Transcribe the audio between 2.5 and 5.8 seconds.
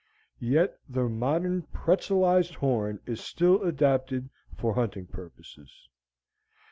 horn is still adapted for hunting purposes.